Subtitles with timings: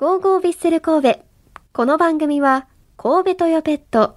[0.00, 1.20] ゴーゴービッセル神戸。
[1.74, 2.66] この番組は、
[2.96, 4.16] 神戸トヨペット、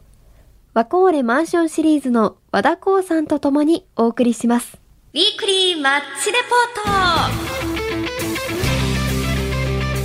[0.74, 4.80] ワコーレマンションシリーズの和田光さんと共にお送りします。
[5.14, 6.52] ウィークリーマッチレポー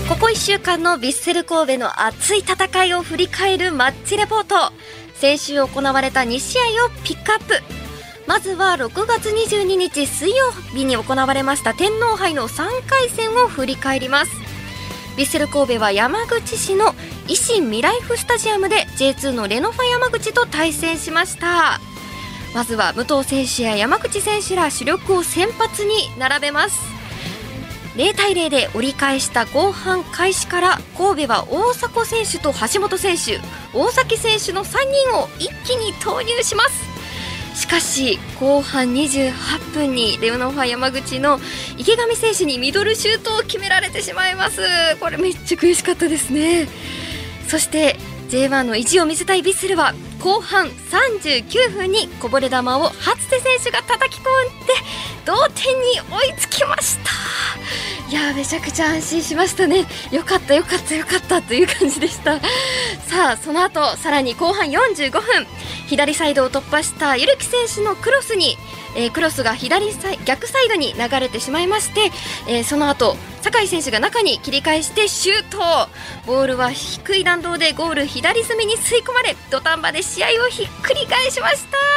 [0.08, 4.72] トここ1週間のヴィッセル神戸の熱い戦いを振り返るマッチレポート
[5.14, 7.54] 先週行われた2試合をピックアップ
[8.26, 14.47] まずは6月22日水曜日に行われました天皇杯の3回戦を振り返ります
[15.18, 16.94] ヴィッセル神戸は山口市の
[17.26, 21.80] 維新未来府スタジアムで J2 のレノファ山口と対戦しました。
[22.54, 26.78] まずは武藤選手や山口選手ら主力を先発に並べます。
[27.96, 33.40] 0対0で折り返した後半開始から神戸は大迫選手と橋本選手
[33.76, 34.76] 大崎選手の3
[35.10, 36.97] 人を一気に投入します。
[37.58, 41.40] しかし後半28分にレオノファ山口の
[41.76, 44.60] 池上選手にミドルシュートを決められてしまいます。
[45.00, 46.68] これめっちゃ悔しかったですね。
[47.48, 47.96] そして
[48.28, 54.24] J1 の意地を見せたいヴィッセルは後半39分にこぼれ球を初手選手が叩き込ん
[54.64, 54.74] で
[55.24, 57.10] 同点に追いつきました。
[58.08, 59.84] いやーめちゃくちゃ安心しましたね。
[60.10, 62.40] よかったよかったよかったという感じでした。
[63.06, 65.46] さあその後さらに後半45分。
[65.88, 68.56] 左サイドを突破したゆるき選手のクロスに
[68.94, 72.10] えークロスが左サイ逆サイドに流れてしまいまして、
[72.46, 75.58] えーその後酒井選手が中に切り返してシュート。
[76.26, 81.87] ボールは低い弾道でゴール左隅に吸い込まれ土壇場で試合をひっくり返しました。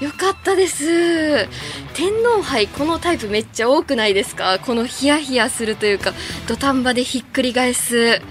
[0.00, 1.46] よかったです。
[1.92, 4.58] 天皇杯このタイプめっちゃ多くないですか？
[4.58, 6.14] このヒヤヒヤするというか
[6.48, 8.22] 土壇場でひっくり返す。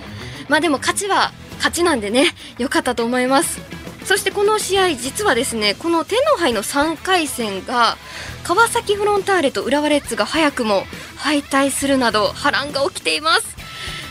[0.47, 2.25] まあでも勝ちは勝ちなんでね
[2.57, 3.61] よかったと思います。
[4.03, 7.97] そしてこの試合実はですねこの天皇杯の3回戦が
[8.43, 10.85] 川崎フロンターレと浦和レッズが早くも
[11.17, 13.55] 敗退するなど波乱が起きています、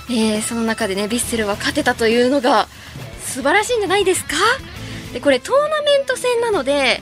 [0.08, 2.68] えーその中でねヴィッセルは勝てたというのが
[3.20, 4.36] 素晴らしいんじゃないですか？
[5.12, 7.00] でこれトーナメント戦なので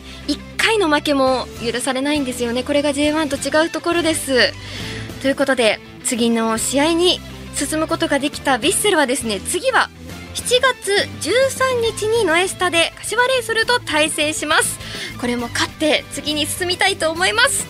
[0.67, 2.65] 回の負けも許されないんですよね。
[2.65, 4.53] これが J1 と違うところです。
[5.23, 7.21] ということで次の試合に
[7.55, 9.91] 進むことができたヴィッセルはですね次は
[10.35, 10.93] 7月
[11.31, 14.81] 13日にノエスタで柏レイソルと対戦します。
[15.21, 17.69] これも勝って次に進みたいと思います。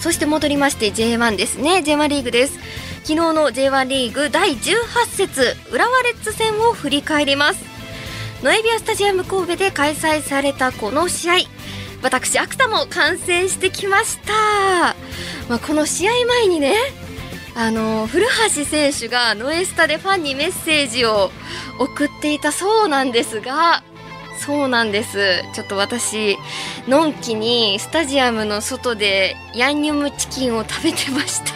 [0.00, 1.84] そして戻りまして J1 ですね。
[1.86, 2.58] J1 リーグです。
[3.04, 7.64] 昨日の J1 リーグ第18節浦和レッズ戦を振り返ります。
[8.42, 11.34] ノエビアスタジアム神戸で開催されたこの試合。
[12.02, 14.32] 私アクタも観戦してきました、
[15.48, 16.74] まあ、この試合前にね
[17.54, 21.30] あの古橋選手がノエスタでファンにメッセージを
[21.78, 23.82] 送っていたそうなんですが
[24.38, 25.42] そうなんです。
[25.54, 26.36] ちょっと私
[26.86, 31.52] のんきにスタジアムの外でヤンニョムチキンを食べてました。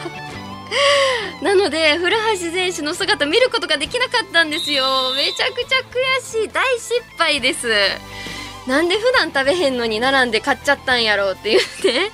[1.44, 5.12] なので古橋選手の姿見ることができなかったんですよ。
[5.14, 6.48] めちゃくちゃ悔しい。
[6.48, 7.68] 大失敗です。
[8.66, 12.10] なんで普段食べへんのに並んで買っちゃったんやろうって言って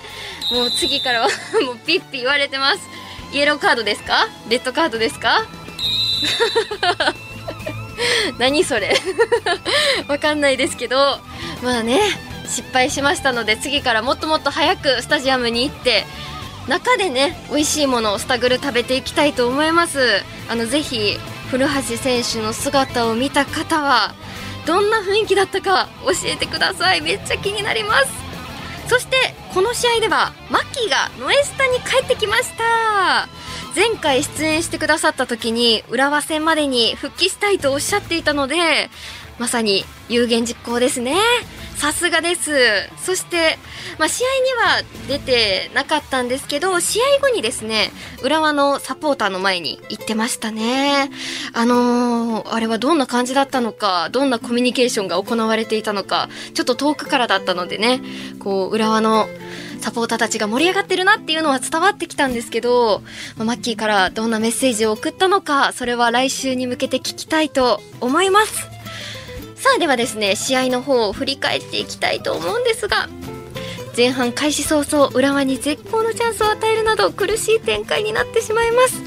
[0.54, 1.28] もう次からは
[1.66, 2.80] もうピッピ言われてます。
[3.32, 4.28] イエローカードですか？
[4.48, 5.44] レッドカードですか？
[8.38, 8.94] 何それ？
[10.08, 11.18] わかんないですけど。
[11.62, 12.00] まあね
[12.48, 16.04] 失敗しましたので次からもっともっと早くスタジアムに行って
[16.68, 20.22] 中でね美味しいものをスタグル食べていきたいと思います。
[20.48, 21.18] あのぜひ
[21.50, 24.14] 古橋選手の姿を見た方は
[24.66, 27.00] どんな雰囲気だったか教えてください。
[27.00, 28.12] めっちゃ気になります。
[28.88, 29.16] そして
[29.54, 33.28] この試合ではマッキーがノエスタに帰ってきました。
[33.74, 38.90] 前回出演してくださった時に浦和戦までに復帰したいとおっしゃっていたので
[39.38, 41.16] まさに有言実行ですね。
[41.76, 42.50] さすがです。
[42.96, 43.58] そして、
[43.98, 47.90] まあ、試合には出てなかったんですけど試合後にですね
[48.22, 51.10] 浦和のサポーターの前に行ってましたね。
[51.52, 58.00] あのーあれはどんな感じだったのかどんなコミュニケーションが行われていたのかちょっと遠くからだったのでね
[58.38, 59.26] こう浦和の
[59.80, 63.02] サポーターたちが盛り上がってるなっていうのは伝わってきたんですけど、
[63.36, 68.75] まあマッキーからどんなメッセージを送ったのかそれは来週に向けて聞きたいと思います。
[69.66, 73.08] さあではですね試合の方を振り返っていきたいと思うんですが
[73.96, 79.02] 前半開始早々浦和に絶好のチャンスを与えるなど苦しい展開になってしまいます。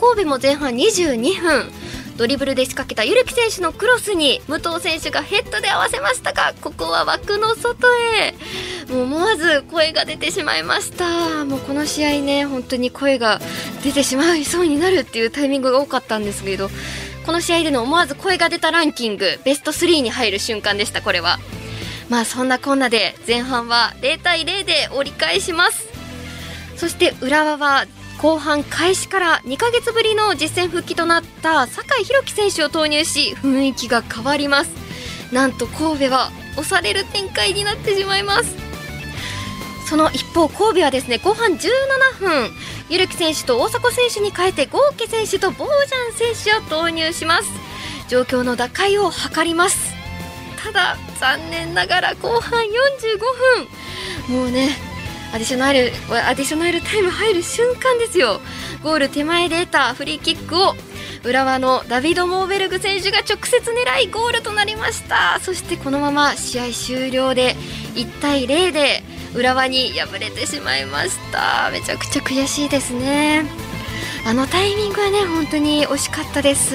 [0.00, 1.70] 神戸も前半22分
[2.16, 8.34] ドリブルで仕掛けたゆるき選手のクロスに武藤選手がヘッドで合わせましたがここは枠の外へ。
[8.90, 11.44] もう思わず声が出てしまいました。
[11.44, 13.40] もうこの試合ね本当に声が
[13.82, 16.70] 出てしまいそうになるっていうタイミングが多かったんですけど
[17.24, 21.38] この試合での思わず声が出たランキングベスト3に入る瞬間でしたこれは。
[22.08, 25.88] まあそんなこんなで前半は0対0で折り返します。
[26.76, 27.86] そして浦和は
[28.18, 34.84] 後半開始から2ヶ月ぶりの実戦復帰となった酒井宏樹選手を投入し雰囲気が変わります。
[35.32, 38.56] なんと神戸は押される展開になってしまいます
[39.88, 41.58] その一方神戸はですね後半17
[42.20, 42.50] 分
[42.88, 47.48] ゆるき選手と大迫選手に変えて豪家選手とボージャン選手を投入します。
[48.08, 49.94] 状況の打開を図ります。
[50.62, 52.68] ただ残念ながら後半45
[54.28, 54.36] 分。
[54.36, 54.70] もうね
[55.32, 58.40] アディショナルアディショナルタイム入る瞬間ですよ。
[58.82, 60.74] ゴール手前で得たフリーキックを
[61.24, 65.40] 浦和のダビド・モーベルグ選手が直接狙いゴールとなりました。
[65.40, 67.56] そしてこのまま試合終了で
[67.94, 69.02] 1対0で
[69.34, 71.70] 浦和に敗れてしまいました。
[71.72, 73.44] めちゃくちゃ悔しいですね。
[74.26, 76.74] あのタイミングはね本当に惜しかったです。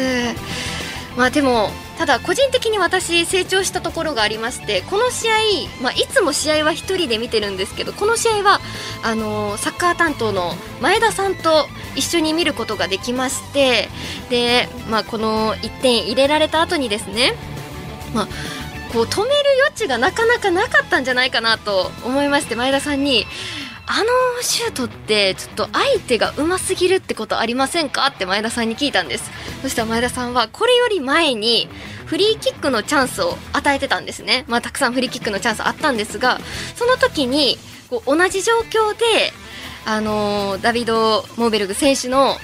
[1.17, 5.33] まあでもただ個人的に私成長したところがありましてこの試合、
[5.81, 8.61] まあ、いつも試合は1人で見てるんですけどこの試合は
[9.03, 11.67] あのー、サッカー担当の前田さんと
[11.97, 13.89] 一緒に見ることができまして
[14.29, 17.33] で、まあ、この1点入れられた後にですね、
[18.13, 18.27] まあ、
[18.91, 19.33] こう止める
[19.65, 23.25] 余地がなかなかなかったんじゃないかなと思いまして前田さんに
[23.91, 24.07] あの
[24.41, 29.31] シュートってちょっと相手がうますぎるってことありませんかって前田さんに聞いたんです。
[29.63, 31.67] そしたら前田さんはこれより前に
[32.05, 34.45] フリーキックのチャンスを与えてたんですね。
[34.47, 36.39] まあたくさんフリーキックのチャンスあったんですが
[36.75, 37.57] その時に
[37.89, 39.33] こう同じ状況で
[39.85, 42.37] あのー、ダビド・モーベルグ選手の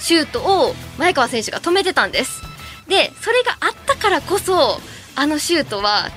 [0.00, 2.42] シュートを前川選手が止めてたんです。
[2.88, 4.80] でそれがあったからこそ
[5.16, 6.10] あのシュートは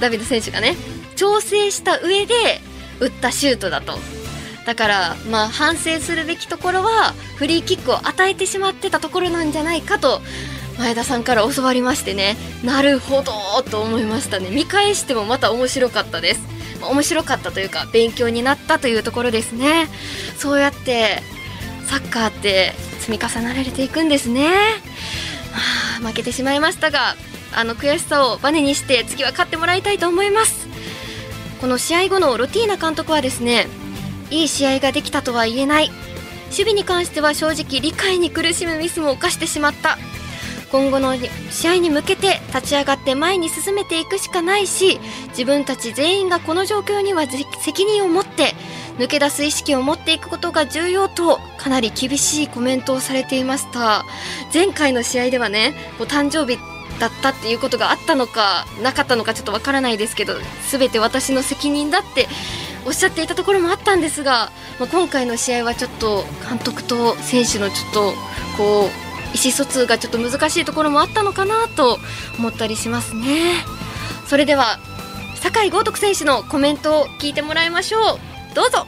[0.00, 0.74] ダビド選手がね
[1.14, 2.34] 調整した上で
[2.98, 3.98] 打ったシュートだと。
[4.66, 10.20] だからまあ反省するべきところはフリーキックを与えてしまってたところなんじゃないかと
[10.76, 12.36] 前田さんから教わりましてね。
[12.64, 13.32] なるほど
[13.70, 14.50] と思いましたね。
[14.50, 16.40] 見返してもまた面白かったです。
[16.82, 19.88] 面白かったというか勉強になったというところですね。
[20.36, 21.22] そうやって
[21.86, 24.52] サッカーって積み重ねられていくんですね、は
[26.02, 27.14] あ、負けてしまいましたが
[27.54, 30.66] あの悔しさをバネにして次は勝ってもらいたいと思います。
[31.60, 33.66] この試合後のロティーナ監督はですね
[34.30, 35.90] いい試合ができたとは言えない。
[36.46, 39.98] 守備に関しては正直理解に苦しむミスも犯してしまった。
[40.70, 41.16] 今後の
[41.50, 47.24] 試合に向けて立ち上がって前に進めていくしかないし自分たち全員がこの状況には
[47.62, 48.52] 責任を持って
[48.98, 54.04] 抜け出す意識を持っていくことが重要とかなり厳しいコメントをされていました。
[54.52, 56.58] 前回の試合ではねお誕生日
[56.98, 60.34] だったっていうことがあったのかなかったのかちょっとわからないですけど
[60.70, 62.26] 全て私の責任だって
[62.86, 68.12] おっしゃっていたところもあったんですが、まあ、今回の試合はちょっと監督と選手のちょっと
[68.56, 69.06] こう
[69.36, 71.98] 意思疎通がちょっと難しいところもあったのかなと
[72.38, 73.52] 思ったりしますね。
[74.26, 74.78] それでは
[75.36, 78.54] 酒井豪徳選手のコメントを聞いてもらいましょう。
[78.54, 78.86] どうぞ。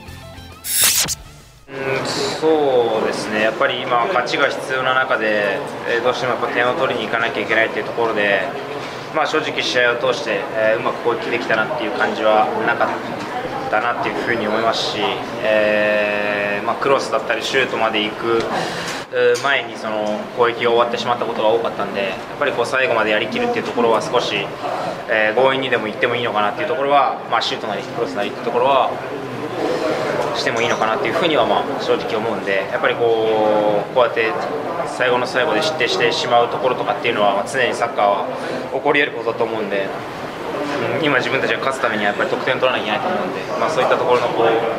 [1.78, 5.58] うんそうですね、やっぱり今、勝ちが必要な中で、
[5.88, 8.42] えー、どうしてもやっぱ点を取りに行かなきゃいけないというところで、
[9.14, 14.98] まあ、正直、試合を通して、えー、うまく攻撃できたなっていう感じはなかったなっていうふうに思いますし、
[15.42, 18.42] えー、まあ、クロスだったりシュートまで行く
[19.42, 20.04] 前にその
[20.36, 24.34] 攻撃が終わってしまったことが多かったんで、やっぱりこう最後までやりきるっていうところは少し、
[25.08, 28.90] え強引にでも行ってもいいのかなっていうところは、まあ、シュートなりクロスなりっていうところは、
[30.38, 34.32] してもいいのかなっていうふうにはまあ正直思うんでやっぱりこうこうやって
[34.86, 39.88] 最後の最後で失点してしまうところとかっていうのは常にサッカーは起こり得ることだと思うんで、
[40.98, 44.78] うん、今自分たちが勝つためにはやっぱり得点取らなきゃいけないと思うんで、まあ、そういったところのこう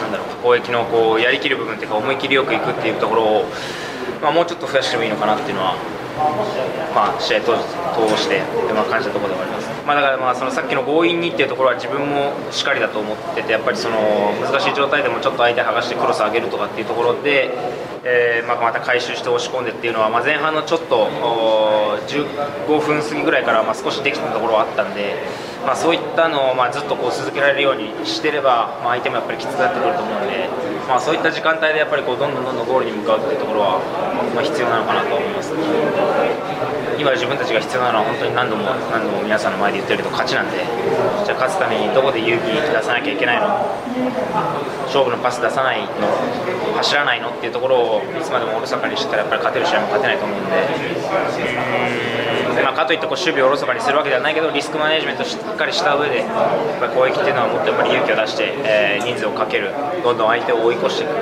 [0.00, 3.44] なんだろう攻撃のこうやりきる部分っていうか思い切りよくいくっていうところを、
[4.22, 5.76] まあ、もうちょっと増やしてもいいのかなっていうのは
[6.94, 7.52] まあ、試合通
[8.16, 8.42] して、
[8.74, 13.96] まあ、感じたところではあります、まあ、だからまあそのさっきの強引にっていうところは自分もしっかりだと思っててやっぱりその
[14.42, 17.50] 難しい状態でもちょっと相手剥がしてクロス上げるとかっていうところで、
[18.04, 21.06] えー、まあまた回収して押し込んでっていうのは、まあ、前半のちょっと
[22.08, 25.48] 15分過ぎぐらいからまあ少しできたところはあったんで。
[25.58, 30.48] まあ、そういったのをまあずっとこう続けられるようにしてれば、まあ、相手もやっぱりきつくなってくると思うので、
[30.88, 33.78] まあ、そういった時間帯でやっぱりこうどんどんどんどんゴールに向かうというところは、
[34.34, 35.52] まあ、必要なのかなと思います。
[36.98, 40.58] 今自分たちが必要なのは本当に何度も何度も皆さんの前で言ってるけど勝ちなんで
[41.24, 43.46] じゃあ勝つためにどこで勇気出さなきゃいけないの？
[44.90, 46.10] 勝負のパス出さないの？
[46.82, 50.50] 走らないのっていうところをいつまでもおろそかにしてたらやっぱり勝てる試合も勝てないと思うんで。
[52.58, 56.28] まあ、かといってこう守備をおろそかにするわけではないけどリスクマネジメントしっかりした上でやっ
[56.80, 59.72] ぱり攻撃っていうのはもっとやっぱり勇気を出して、えー、人数をかける。
[60.02, 61.14] どんどん相手を追い越していく。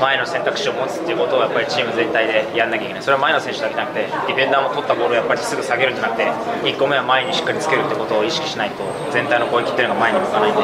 [0.00, 6.30] 前の選択肢を持つっていうことをやっぱりチーム全体でやんなきゃいけないそれは前の選手だけじゃなくてディフェンダーも取ったボールをやっぱりすぐ下げるんじゃなくて
[6.64, 10.62] 1個目は前にしっかりつけるってことを意識しないと全体の攻撃っていうのが前に向かないんで、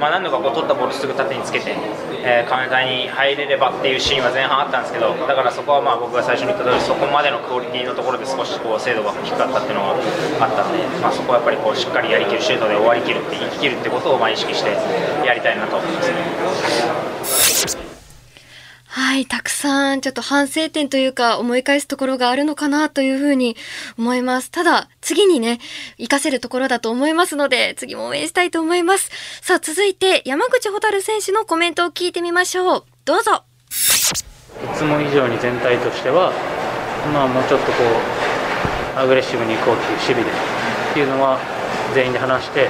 [0.00, 1.76] まあ、何度かこう取ったボールすぐ縦につけて、
[2.24, 9.96] えー、カウンターに入れればっていうシーンは前半あったんですけどだからそこはまあ僕が最初に言った通りそこまでのクオリティのところで少しこう精度が低かったっていうのが
[10.40, 14.70] あったんで、まあ、そこはやっぱりこうしっかりやりきるシュートで終わりきるって言い切るってことをまあ意識して
[15.26, 16.02] やりたいなと思いま
[17.24, 17.89] すね。
[18.92, 23.56] はい、たくさんちょっと反省点というか思い返すところがあるのかなというふうに
[23.96, 24.50] 思います。
[24.50, 25.60] ただ、次にね、
[25.96, 29.12] 活かせるところだと思いますので、次も応援したいと思います。
[29.42, 32.84] さあ、続いて山口蛍選手のコメントを聞いてみましょう。
[33.04, 33.44] どうぞ。
[33.70, 36.32] いつも以上に全体としては、
[37.14, 37.84] まあもうちょっとこ
[38.96, 41.38] う、アグレッシブに行こうっていう守備でっていうのは
[41.94, 42.68] 全員で話して、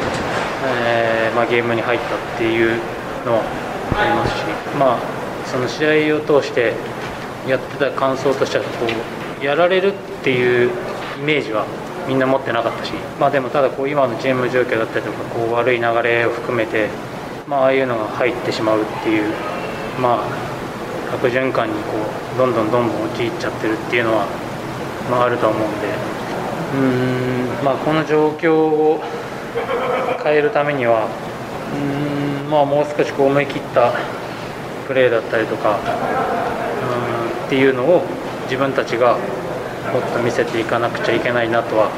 [0.67, 2.79] えー、まあ、ゲームに入ったっていう
[3.25, 3.43] のは
[3.97, 4.45] ありますし、
[4.79, 6.75] まあその試合を通して
[7.47, 8.87] やってた感想としてはこ
[9.41, 9.93] うやられるっ
[10.23, 10.71] ていう
[11.21, 11.67] イメージは
[12.07, 16.89] みんな持ってなかったし、まあ、でもただこう今のチーム状況だったりとかこう悪い流れを含めて、
[17.47, 19.33] まああいうのが入ってしまうっていう、
[20.01, 21.91] まあ、悪循環にこ
[22.35, 24.27] うどんどんどんどん陥っちゃってるっていうのは、
[25.11, 25.87] まあ、あると思うんで
[26.73, 29.03] うん、まあ、この状況を
[30.23, 31.09] 変えるためには
[31.75, 33.93] うん、まあ、もう少しこう思い切った
[34.91, 38.03] プレーだったりとかうんっていうのを
[38.47, 39.17] 自分たちが
[39.93, 41.91] もっと見せていかなくちゃいけないなとは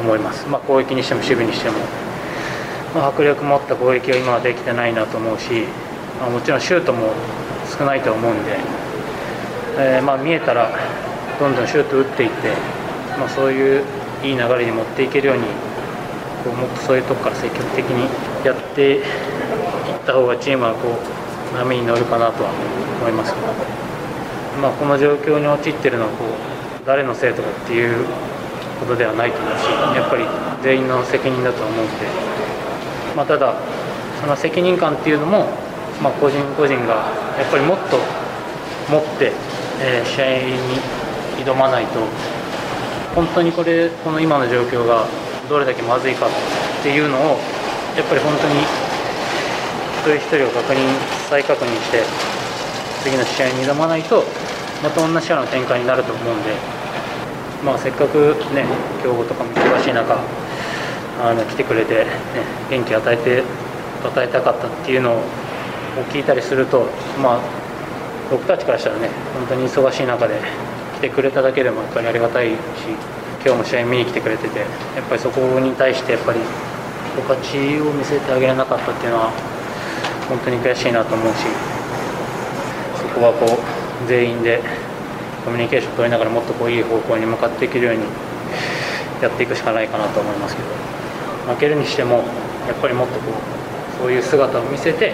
[0.00, 1.78] 思います、まあ、攻撃にしても守備にしても、
[2.96, 5.68] まあ、迫力持った攻撃は今はできてないなと思うし、
[6.18, 7.14] まあ、もちろんシュートも
[7.78, 8.58] 少ないと思うんで、
[9.78, 10.74] えー、ま見えたら
[11.38, 12.50] どんどんシュート打っていって、
[13.20, 13.84] ま、そういう
[14.24, 15.44] いい流れに持っていけるように
[16.42, 18.10] こうもっとそういうとこから積極的に
[18.44, 19.04] やっていっ
[20.04, 21.21] た方がチームはこう
[21.54, 22.50] 波に乗るかなとは
[23.00, 23.32] 思います。
[23.34, 23.46] けど、
[24.60, 28.04] まあ、この状況に陥ってるのはこう誰のせいとかっていう
[28.80, 30.24] ことではないと思うしやっぱり
[30.62, 32.06] 全員の責任だと思うんで、
[33.16, 33.54] まあ、ただ
[34.20, 35.46] その責任感っていうのも、
[36.02, 37.06] まあ、個人個人が
[37.38, 37.98] やっぱりもっと
[38.90, 39.32] 持って、
[39.80, 42.00] えー、試合に挑まないと
[43.14, 45.06] 本当にこれこの今の状況が
[45.48, 46.30] どれだけまずいかっ
[46.82, 47.38] ていうのを
[47.96, 48.54] やっぱり本当に
[50.02, 52.02] 一人一人を確認再確認して
[53.02, 54.22] 次の試合に挑まないと
[54.82, 56.52] また同じような展開になると思うんで、
[57.64, 58.66] まあ、せっかくね
[59.02, 60.20] 強豪とかも忙しい中
[61.22, 62.10] あの来てくれて、ね、
[62.68, 63.42] 元気与えて
[64.04, 65.22] 与えたかったっていうのを
[66.12, 66.84] 聞いたりすると、
[67.22, 67.40] まあ、
[68.30, 70.38] 僕たちからしたらね本当に忙しい中で
[70.98, 72.56] 来てくれただけでもやっぱりありがたいし
[73.42, 74.68] 今日も試合見に来てくれててやっ
[75.08, 76.40] ぱりそこに対してやっぱり
[77.26, 79.51] 勝ちを見せてあげられなかったっていうのは
[80.32, 81.44] 本当に悔しいなと思うし
[82.96, 84.62] そこはこう全員で
[85.44, 88.04] コミュニケーションを取りながらもっとこういい方向に向かっていけるように
[89.20, 90.68] やっていくしかないかなと思いますけど
[91.52, 92.24] 負けるにしても
[92.64, 95.12] やっぱりもっとこうそういう姿を見せて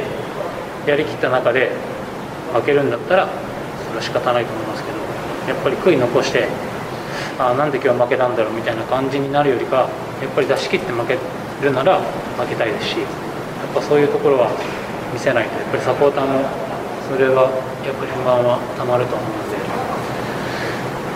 [0.87, 1.73] やりきった中で
[2.55, 3.29] 負けるんだったら
[3.83, 4.99] それは仕方ないと思いますけど
[5.51, 6.47] やっぱり悔い残して
[7.41, 9.89] あなんで今日負けたんだろうみたいな感じになるよりか
[10.23, 11.19] やっぱり出し切って負け
[11.63, 11.99] るなら
[12.39, 16.45] 負けたいですしやっぱそういうところは見せないとやっぱりサポーターも
[17.09, 17.51] それは
[17.85, 19.57] やっぱり不満はたまると思うので、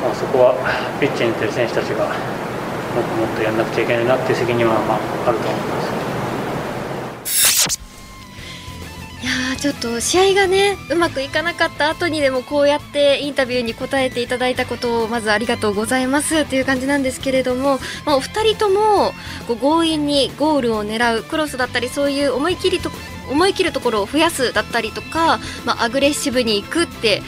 [0.02, 0.54] まあ、そこは
[1.00, 6.02] ピッチに出る選手たちがもっともっとやらなくちゃいけないなっていう責任はまああると思います。
[9.22, 19.12] いやちょっと試合がねうまくいかなかった後にでもこうやってインタビューに答えていただいたことをまずありがとうございますという感じなんですけれども、まあ、お二人とも
[19.46, 22.90] こう強引にゴールを狙うクロスだったりそういう思い切りと
[23.32, 27.22] 思い切るところを増やすだったりとか、まあ、アグレッシブにいくって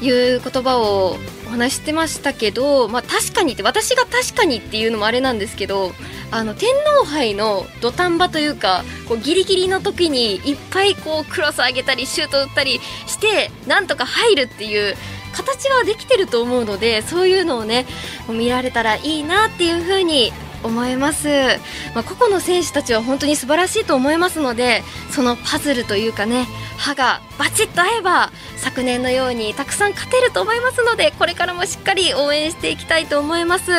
[0.00, 5.92] いう言葉をお話してましたけど、まあ、確かにって私が確かにっていうのもあれなんですけど
[6.30, 14.94] あの天皇杯の土壇場というかこうギリギリの時にいっぱいこうクロス上げたりシュート打ったりしてなんとか入るっていう
[15.34, 17.86] 形はできてると思うのでそういうのをね
[18.28, 21.28] 見られたらいいなっていうふうに思います、
[21.94, 26.46] まあ、個々の選手たちは本当に素晴らしいと思いますのでそのパズルというかね
[26.76, 33.72] 歯がバチッと合えば昨年のようにたくさん勝てると思いますのでこれからもしっかり応援していきたいと思います。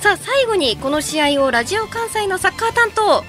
[0.00, 3.24] さあ最後にこの試合をラジオ関西のサッカー担当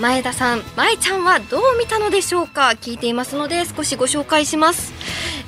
[0.00, 2.68] 前田さん、舞ちゃんはどう見たのでしょうか？
[2.80, 4.92] 聞いていますので少しご紹介します、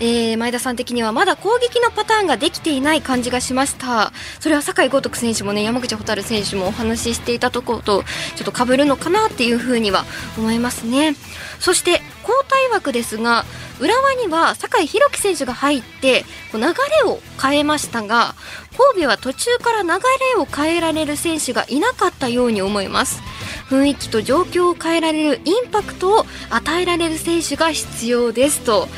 [0.00, 4.12] えー、前田さん的にはまだ攻撃のパターンができていない感じがしました。
[4.40, 8.04] それは酒井豪徳選手もね山口蛍選手もお話ししていたところと
[8.36, 10.04] ちょっと被るのかなっていうふうには
[10.38, 11.14] 思いますね。
[11.58, 13.44] そして交代枠ですが
[13.80, 16.70] 浦和には酒井宏樹選手が入って流れ
[17.04, 18.34] を変えましたが
[18.76, 23.20] 神戸は途中から流れを変えられる選手がいなかったように思います。
[23.70, 28.88] 雰囲気と状況を変えられるインパクトを与えられる選手が必要ですと。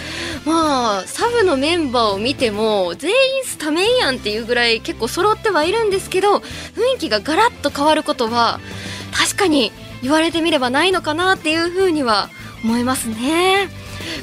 [0.46, 8.58] まあサブのメンバーを見ても全員スタメンやんっていうぐらい結構揃ってはいるんですけど雰囲気がガラッと変わることは
[9.12, 9.70] 確かに
[10.02, 12.30] 言われてみればないのかなっていうふうには
[12.64, 13.68] 思いますね。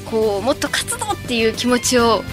[0.09, 2.23] こうもっと活動っていう気持ちを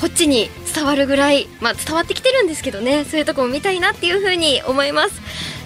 [0.00, 3.04] こっちに伝わるぐらい、まあ、伝わってきてるんですけどね。
[3.04, 5.20] そういうとこも見たいなっていうふうに思います。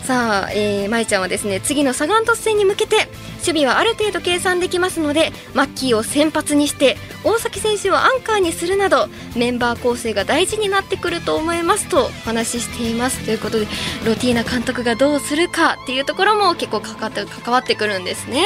[0.05, 3.09] さあ、えー、まいちゃんはですね次のサガン鳥栖戦に向けて
[3.39, 13.67] 守備はある程度計算できますのでマッキーを先発にして大崎選手をアンカーにするなどメンバー構成が大事になってくると思いますとお話ししていますということで
[14.05, 18.45] ロティーナ監督がどうするかっていうところも結構関わって関わってくるんですね。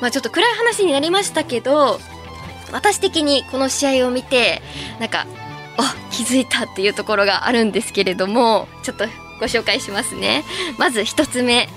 [0.00, 1.98] まあ、ちょっと暗い話になりましたけど
[2.70, 4.62] 私的にこの試合を見て
[5.00, 5.26] なんか
[5.76, 9.06] あ気づいたっていうところがあるんですけれどもちょっと
[9.38, 10.44] ご紹介しますね。
[10.78, 11.68] まず1つ目。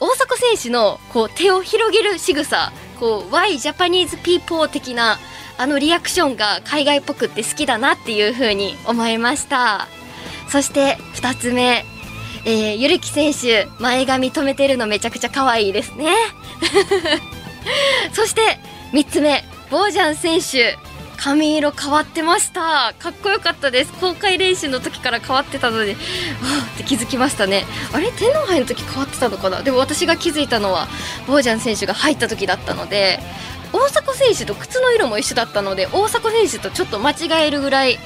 [0.00, 2.72] 大迫選手のこう手を広げる仕草。
[2.98, 5.18] こう Why Japanese people 的な
[5.56, 9.88] あのリアクションが海外っぽくって好きだなっていう風に思いました。
[10.48, 11.84] そして2つ目。
[12.46, 16.14] えー、ゆるき選手前髪止めてるのめちゃくちゃ可愛いですね。
[18.12, 18.58] そして
[18.92, 19.44] 3つ目。
[19.70, 20.78] ボージャン選手。
[21.24, 22.92] 髪色変わってました。
[22.98, 23.92] かっこよかったです。
[23.94, 25.92] 公開練習の時から変わってたので。
[25.92, 27.64] わーって気づきましたね。
[27.94, 28.12] あれ？
[28.12, 29.62] 天皇杯の時変わってたのかな？
[29.62, 30.86] でも私が気づいたのは
[31.26, 33.20] ボージャン選手が入った時だったので
[33.72, 37.96] 大迫選手と靴の色も一緒だったので大迫選手とちょっと間違えるぐらい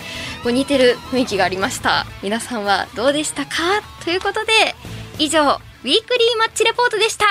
[0.44, 2.06] こう似てる雰囲気がありました。
[2.22, 3.82] 皆さんはどうでしたか？
[4.04, 4.52] ということで
[5.18, 7.24] 以上ウィークリーマッチレポートでした。